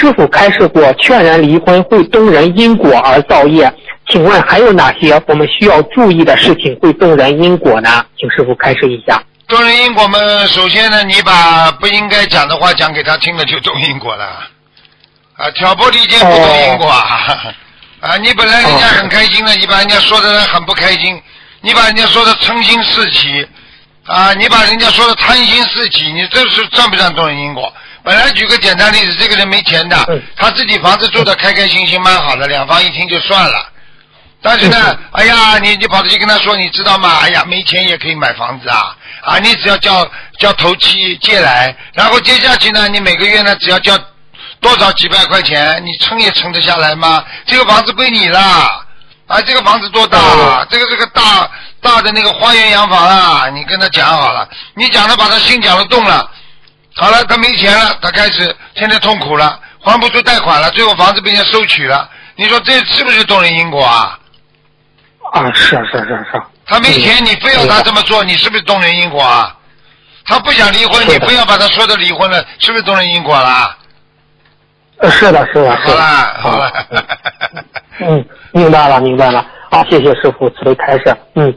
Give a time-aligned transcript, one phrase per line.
[0.00, 3.70] 师傅开示过，劝人离婚会动人因果而造业。
[4.08, 8.02] 请问还有哪些我们需要注意的事情会动人因果呢？
[8.18, 9.22] 请师傅开示一下。
[9.46, 14.24] 动人因果嘛，首先呢，你把不应该讲的话讲给他听了，就动因果了。
[15.36, 17.54] 啊，挑拨离间不动因果啊！
[18.00, 21.20] 啊，你本来人家很开心的，你把人家说的很不开心，
[21.60, 23.46] 你把人家说的嗔心四起，
[24.06, 27.70] 啊，你把人家说的贪心四起，你这是算不算动人因果？
[28.02, 29.96] 本来举个简单例子，这个人没钱的，
[30.36, 33.66] 他自己房子住的开开心心蛮好的，两房一厅就算了。
[34.42, 37.18] 但是呢，哎呀，你你跑出去跟他说，你知道吗？
[37.20, 38.96] 哎呀，没钱也可以买房子啊！
[39.22, 43.98] 啊，你只要交交头期借来，然后接下去呢，你每个月呢只要交
[44.60, 47.22] 多少几百块钱，你撑也撑得下来吗？
[47.46, 48.40] 这个房子归你了，
[49.26, 50.66] 啊，这个房子多大？
[50.70, 51.50] 这个这个大
[51.82, 53.50] 大的那个花园洋房啊！
[53.50, 56.26] 你跟他讲好了，你讲了把他心讲了动了，
[57.00, 64.18] 好了，他没钱了，他开始天天痛苦了，还不出贷款了，最后房子被人家收取了，你说这是不是动人因果啊？
[65.32, 66.42] 啊，是啊是是是。
[66.66, 69.56] 他没钱，你非要他这么做，你是不是动人因果啊？
[70.26, 73.74] 他不想离婚，你非要把他说的离婚了，是不是动人因果啦？
[74.98, 76.72] 呃，是的，是的，好了，好了。
[78.00, 79.42] 嗯，明白了，明白了。
[79.70, 81.16] 好，谢谢师傅慈悲开示。
[81.36, 81.48] 嗯，